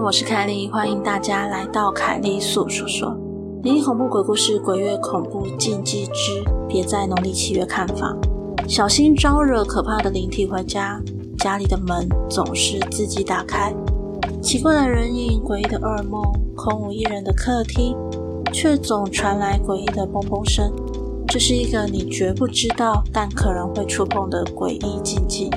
[0.00, 3.16] 我是凯莉，欢迎大家来到凯莉素说说
[3.64, 8.16] 灵异恐怖鬼故事鬼月恐怖禁忌之别在农历七月看房，
[8.68, 11.00] 小心招惹可怕的灵体回家。
[11.38, 13.74] 家里的门总是自己打开，
[14.40, 16.22] 奇怪的人影，诡异的噩梦，
[16.56, 17.96] 空无一人的客厅，
[18.52, 20.72] 却总传来诡异的嘣嘣声。
[21.26, 25.50] 这是一个你绝不知道，但可能会触碰的诡异禁忌。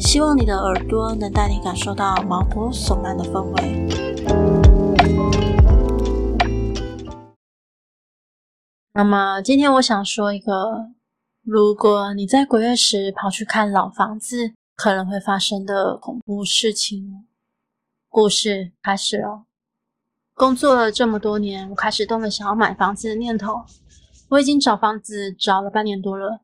[0.00, 3.86] 希望你的耳朵能带你感受到毛骨悚然的氛围。
[8.94, 10.90] 那么，今天我想说一个，
[11.42, 17.26] 如果你在鬼月时跑去看老房子，可能会发生的恐怖事情。
[18.08, 19.44] 故事开始了。
[20.34, 23.64] 工作了这么多年，我开始动了想要买房子的念头。
[24.30, 26.40] 我已经找房子找了半年多了。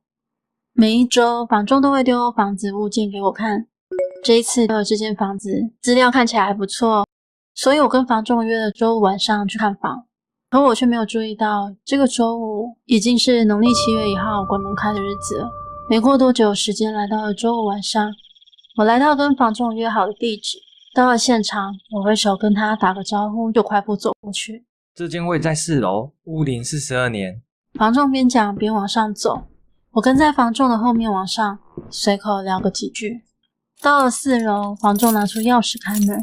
[0.79, 3.67] 每一周，房仲都会丢房子物件给我看。
[4.23, 7.07] 这一次，这间房子资料看起来还不错，
[7.55, 10.05] 所以我跟房仲约了周五晚上去看房。
[10.51, 15.49] 可我却没有注意到，这个周五已经是农历七月一号鬼门开的日子了。
[15.89, 18.13] 没过多久，时间来到了周五晚上，
[18.77, 20.59] 我来到跟房仲约好的地址。
[20.95, 24.67] 到了现场，我挥手跟他打个招呼，就快步走过去。
[24.95, 27.41] 这间位在四楼，屋龄四十二年。
[27.73, 29.49] 房仲边讲边往上走。
[29.97, 31.59] 我跟在房仲的后面往上，
[31.89, 33.23] 随口聊个几句。
[33.81, 36.23] 到了四楼，房仲拿出钥匙开门，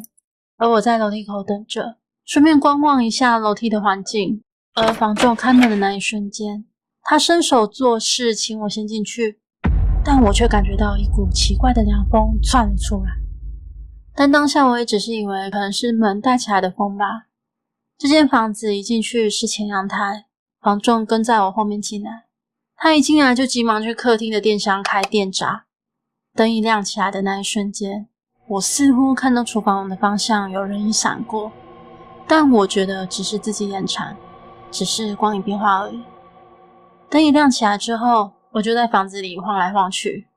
[0.58, 4.44] 而我在楼梯口等着，顺便观望一下楼梯的环境。
[4.76, 6.66] 而房仲开门的那一瞬间，
[7.02, 9.40] 他伸手做事，请我先进去，
[10.06, 13.10] 但我却感觉到一股奇怪的凉风窜了出来。
[14.14, 17.26] 但当下我也只是以为可能是门带起来的风吧。
[17.98, 20.26] 这间房子一进去是前阳台，
[20.62, 22.26] 房仲跟在我后面进来。
[22.84, 25.64] 他一进来就急忙去客厅的电箱开电闸，
[26.36, 28.10] 灯一亮起来的那一瞬间，
[28.46, 31.50] 我似乎看到厨房的方向有人影闪过，
[32.28, 34.18] 但我觉得只是自己眼馋，
[34.70, 36.04] 只是光影变化而已。
[37.10, 40.28] 灯一亮起来之后，我就在房子里晃来晃去，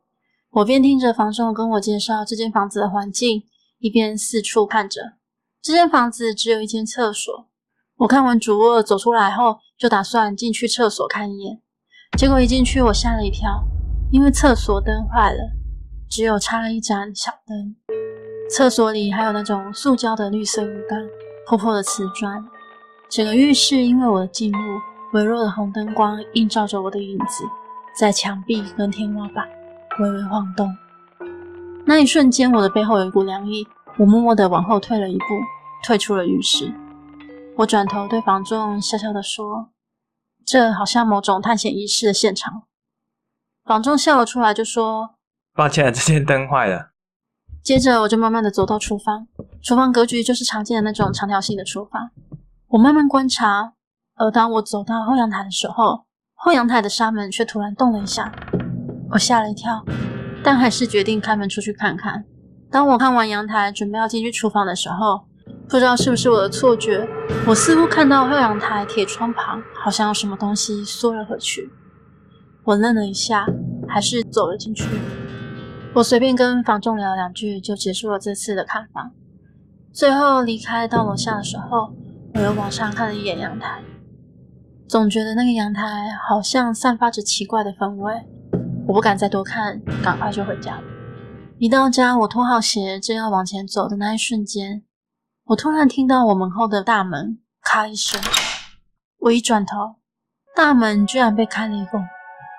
[0.52, 3.42] 我边听着房仲跟我介绍这间房子的环境，
[3.80, 5.14] 一边四处看着。
[5.60, 7.48] 这间房子只有一间厕所，
[7.96, 11.60] 我看完主卧走出来后，就打算进去厕所看一眼。
[12.16, 13.62] 结果一进去，我吓了一跳，
[14.10, 15.38] 因为厕所灯坏了，
[16.08, 17.76] 只有插了一盏小灯。
[18.48, 20.98] 厕所里还有那种塑胶的绿色浴缸，
[21.46, 22.42] 破破的瓷砖。
[23.10, 24.58] 整个浴室因为我的进入，
[25.12, 27.44] 微弱的红灯光映照着我的影子，
[27.94, 29.46] 在墙壁跟天花板
[30.00, 30.74] 微微晃动。
[31.84, 33.66] 那一瞬间，我的背后有一股凉意，
[33.98, 35.24] 我默默地往后退了一步，
[35.84, 36.72] 退出了浴室。
[37.56, 39.68] 我转头对房仲笑笑地说。
[40.46, 42.62] 这好像某种探险仪式的现场。
[43.64, 45.16] 房仲笑了出来，就说
[45.52, 46.90] ：“抱歉，这间灯坏了。”
[47.64, 49.26] 接着我就慢慢的走到厨房，
[49.60, 52.10] 厨房格局就是常见的那种长条形的厨房。
[52.68, 53.72] 我慢慢观察，
[54.14, 58.32] 而当我走到后阳台的时候，后阳台的纱门却突然动了一下，
[59.10, 59.84] 我吓了一跳，
[60.44, 62.24] 但还是决定开门出去看看。
[62.70, 65.26] 当我看完阳台，准备要进去厨房的时候，
[65.68, 67.06] 不知道是不是我的错觉，
[67.46, 71.68] 我似乎看到后阳台铁窗旁好像有什么东西缩了回去。
[72.64, 73.46] 我愣了一下，
[73.88, 74.84] 还是走了进去。
[75.92, 79.10] 我随便跟房仲聊了两句，就结束了这次的看房。
[79.92, 81.92] 最后离开到楼下的时候，
[82.34, 83.82] 我又往上看了一眼阳台，
[84.88, 85.82] 总觉得那个阳台
[86.28, 88.12] 好像散发着奇怪的氛围。
[88.86, 90.82] 我不敢再多看，赶快就回家了。
[91.58, 94.82] 一到家，我脱好鞋，正要往前走的那一瞬间。
[95.48, 98.20] 我突然听到我门后的大门咔一声，
[99.20, 99.94] 我一转头，
[100.56, 102.02] 大门居然被开了一个。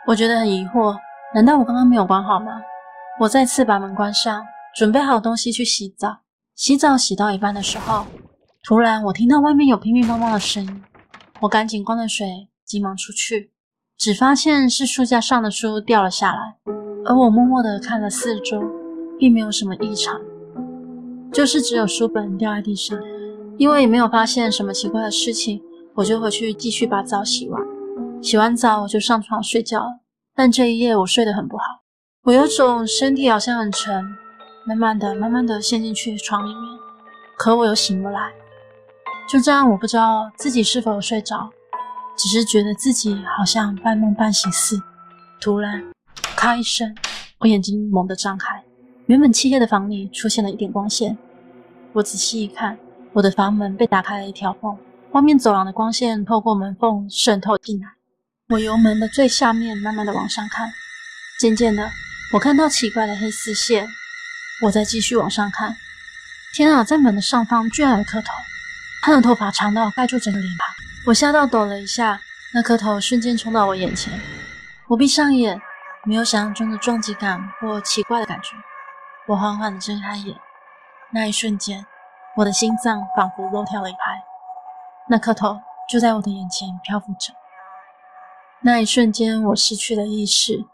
[0.07, 0.97] 我觉得很疑惑，
[1.35, 2.61] 难道我刚刚没有关好吗？
[3.19, 4.41] 我再次把门关上，
[4.73, 6.19] 准备好东西去洗澡。
[6.55, 8.05] 洗澡洗到一半的时候，
[8.63, 10.83] 突然我听到外面有乒乒乓乓的声音，
[11.41, 13.51] 我赶紧关了水，急忙出去，
[13.97, 16.55] 只发现是书架上的书掉了下来，
[17.05, 18.63] 而我默默地看了四周，
[19.19, 20.17] 并没有什么异常。
[21.31, 22.97] 就是只有书本掉在地上。
[23.57, 25.61] 因为也没有发现什么奇怪的事情，
[25.95, 27.61] 我就回去继续把澡洗完。
[28.21, 29.99] 洗完澡我就上床睡觉了。
[30.35, 31.63] 但这一夜我睡得很不好，
[32.23, 34.05] 我有种身体好像很沉，
[34.67, 36.63] 慢慢的、慢慢的陷进去床里面，
[37.35, 38.31] 可我又醒不来。
[39.27, 41.49] 就这样，我不知道自己是否有睡着，
[42.15, 44.79] 只是觉得自己好像半梦半醒似。
[45.41, 45.83] 突然，
[46.35, 46.95] 咔一声，
[47.39, 48.56] 我眼睛猛地张开，
[49.07, 51.17] 原本漆黑的房里出现了一点光线。
[51.93, 52.77] 我仔细一看。
[53.13, 54.77] 我的房门被打开了一条缝，
[55.13, 57.87] 外面走廊的光线透过门缝渗透进来。
[58.49, 60.69] 我由门的最下面慢慢的往上看，
[61.39, 61.89] 渐渐的，
[62.33, 63.87] 我看到奇怪的黑丝线。
[64.61, 65.75] 我再继续往上看，
[66.53, 68.27] 天啊，在门的上方居然有颗头，
[69.01, 70.75] 他的头发长到盖住整个脸庞。
[71.07, 72.21] 我吓到抖了一下，
[72.53, 74.13] 那颗头瞬间冲到我眼前。
[74.87, 75.59] 我闭上眼，
[76.05, 78.49] 没有想象中的撞击感或奇怪的感觉。
[79.27, 80.39] 我缓缓的睁开眼，
[81.11, 81.85] 那一瞬间。
[82.37, 84.23] 我的心脏仿佛漏跳了一拍，
[85.09, 85.59] 那颗头
[85.89, 87.33] 就在我的眼前漂浮着。
[88.61, 90.65] 那一瞬间，我失去了意识。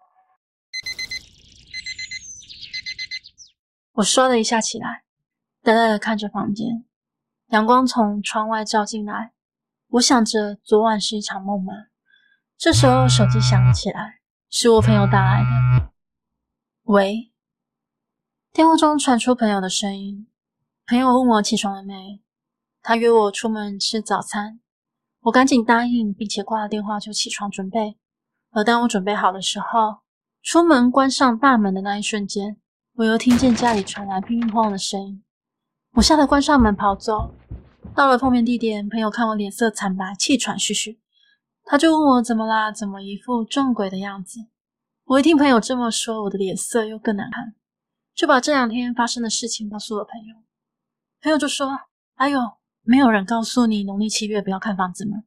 [3.94, 5.04] 我唰的一下起来，
[5.64, 6.86] 呆呆的看着房间，
[7.48, 9.32] 阳光从窗外照进来。
[9.88, 11.74] 我想着昨晚是一场梦吗？
[12.58, 15.92] 这时候手机响了起来，是我朋友打来的。
[16.84, 17.33] 喂，
[18.54, 20.28] 电话中传出朋友的声音。
[20.86, 22.22] 朋友问我起床了没，
[22.84, 24.60] 他约我出门吃早餐，
[25.22, 27.98] 我赶紧答应，并且挂了电话就起床准备。
[28.52, 30.02] 而当我准备好的时候，
[30.44, 32.58] 出门关上大门的那一瞬间，
[32.94, 35.24] 我又听见家里传来乒乒乓的声音，
[35.94, 37.34] 我吓得关上门跑走。
[37.96, 41.00] 到了碰面地点，朋友看我脸色惨白，气喘吁吁，
[41.64, 44.42] 他就问我怎么啦，怎么一副撞鬼的样子。
[45.06, 47.56] 我一听朋友这么说，我的脸色又更难看，
[48.16, 50.36] 就把这两天发生的事情告诉了朋友。
[51.22, 51.80] 朋友就说
[52.16, 52.40] ：“哎呦，
[52.82, 55.24] 没有人告诉你农历七月不要看房子吗？”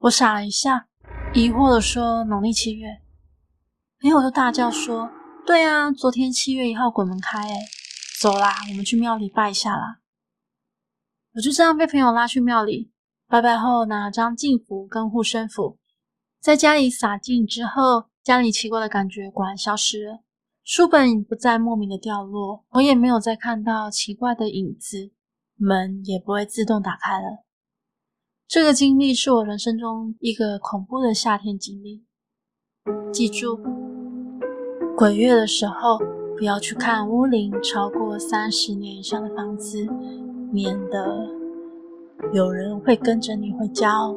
[0.00, 0.88] 我傻了一下，
[1.32, 3.00] 疑惑的说：“农历七月？”
[4.00, 5.10] 朋友就大叫说
[5.46, 7.58] ：“对啊，昨天七月一号鬼门开，哎，
[8.20, 10.00] 走啦，我们去庙里拜一下啦。”
[11.34, 12.92] 我就这样被朋友拉去庙里
[13.28, 15.78] 拜拜后，拿了张净符跟护身符，
[16.40, 20.23] 在家里洒净之后，家里奇怪的感觉果然消失了。
[20.64, 25.10] 书本不再莫名的掉落，我也没有再看到奇怪的影子，
[25.56, 27.44] 门也不会自动打开了。
[28.48, 32.06] 这个经历是我人生中一个恐怖的夏天经历。
[33.12, 33.60] 记住，
[34.96, 35.98] 鬼月的时候
[36.34, 39.86] 不要去看屋龄超过三十年以上的房子，
[40.50, 41.28] 免得
[42.32, 44.16] 有人会跟着你回家哦。